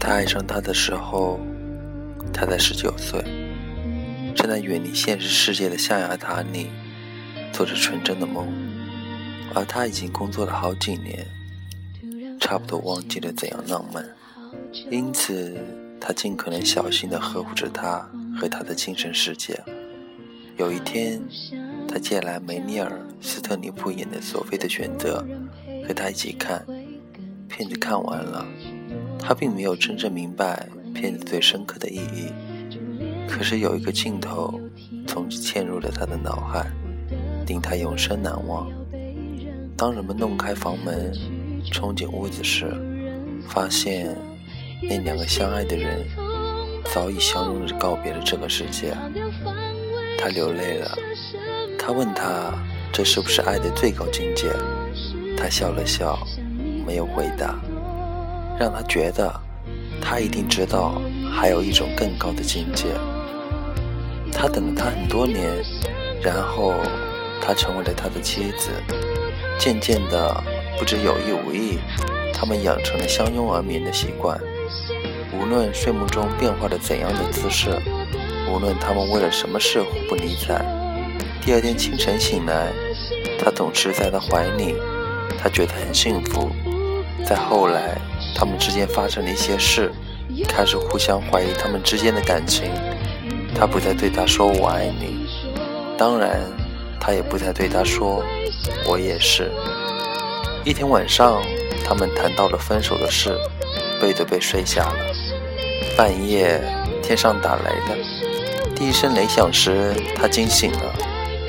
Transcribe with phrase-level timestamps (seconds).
[0.00, 1.38] 他爱上她的时候，
[2.32, 3.22] 他才十九岁，
[4.34, 6.68] 正在远离现实世界的象牙塔里
[7.52, 8.48] 做着纯真的梦，
[9.54, 11.26] 而他已经工作了好几年，
[12.40, 14.02] 差不多忘记了怎样浪漫，
[14.90, 15.54] 因此
[16.00, 18.08] 他尽可能小心地呵护着她
[18.40, 19.62] 和她的精神世界。
[20.56, 21.20] 有一天，
[21.86, 22.90] 他借来梅尼尔·
[23.20, 25.22] 斯特尼普演的《索菲的选择》，
[25.86, 26.64] 和他一起看。
[27.48, 28.46] 片子看完了，
[29.20, 32.32] 他并没有真正明白片子最深刻的意义。
[33.28, 34.60] 可是有一个镜头
[35.06, 36.66] 从此嵌入了他的脑海，
[37.46, 38.68] 令他永生难忘。
[39.76, 41.12] 当人们弄开房门
[41.72, 42.74] 冲进屋子时，
[43.48, 44.16] 发现
[44.82, 46.04] 那两个相爱的人
[46.92, 48.96] 早已相拥着告别了这个世界。
[50.18, 50.90] 他流泪了。
[51.78, 52.52] 他问他
[52.92, 54.52] ：“这是不是爱的最高境界？”
[55.36, 56.18] 他笑了笑。
[56.86, 57.60] 没有回答，
[58.60, 59.32] 让他觉得
[60.02, 61.00] 他一定知道
[61.32, 62.88] 还有一种更高的境界。
[64.30, 65.42] 他等了他很多年，
[66.22, 66.74] 然后
[67.40, 68.68] 他成为了他的妻子。
[69.58, 70.44] 渐渐的，
[70.78, 71.78] 不知有意无意，
[72.34, 74.38] 他们养成了相拥而眠的习惯。
[75.32, 77.70] 无论睡梦中变化了怎样的姿势，
[78.52, 80.62] 无论他们为了什么事互不理睬，
[81.40, 82.70] 第二天清晨醒来，
[83.38, 84.74] 他总是在他怀里，
[85.38, 86.50] 他觉得很幸福。
[87.24, 87.98] 再后来，
[88.34, 89.90] 他们之间发生了一些事，
[90.48, 92.70] 开始互相怀疑他们之间的感情。
[93.54, 95.26] 他不再对她说“我爱你”，
[95.98, 96.40] 当然，
[96.98, 98.24] 他也不再对她说
[98.88, 99.50] “我也是”。
[100.64, 101.42] 一天晚上，
[101.84, 103.36] 他们谈到了分手的事，
[104.00, 104.96] 背对背睡下了。
[105.96, 106.62] 半夜，
[107.02, 107.98] 天上打雷了，
[108.74, 110.94] 第一声雷响时，他惊醒了，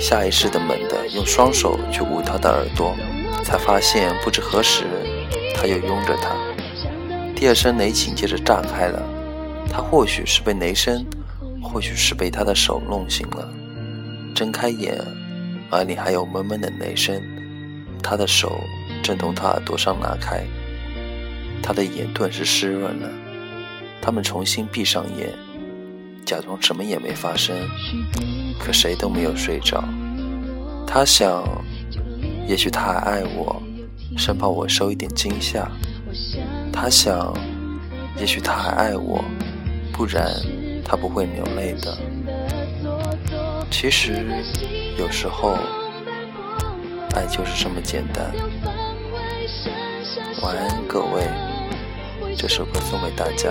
[0.00, 2.94] 下意识的猛地用双手去捂她的耳朵，
[3.42, 4.84] 才发现不知何时。
[5.56, 6.36] 他又拥着他，
[7.36, 9.02] 第二声雷紧接着炸开了。
[9.68, 11.04] 他或许是被雷声，
[11.62, 13.46] 或许是被他的手弄醒了。
[14.34, 14.98] 睁开眼，
[15.70, 17.20] 耳里还有闷闷的雷声。
[18.02, 18.58] 他的手
[19.02, 20.46] 正从他耳朵上拿开，
[21.62, 23.10] 他的眼顿时湿润了。
[24.00, 25.30] 他们重新闭上眼，
[26.24, 27.54] 假装什么也没发生。
[28.58, 29.84] 可谁都没有睡着。
[30.86, 31.44] 他想，
[32.48, 33.62] 也许他还爱我。
[34.16, 35.70] 生怕我受一点惊吓，
[36.78, 37.34] 他想，
[38.18, 39.24] 也许他还爱我，
[39.94, 40.30] 不然
[40.84, 41.96] 他不会流泪的。
[43.70, 44.22] 其实，
[44.98, 45.56] 有时候，
[47.14, 48.30] 爱就是这么简单。
[50.42, 51.26] 晚安，各位，
[52.36, 53.50] 这首歌送给大家。